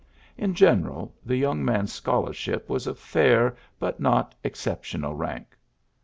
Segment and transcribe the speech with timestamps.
[0.35, 5.55] In general, the young man's scholarship was of fair but not exceptional rank.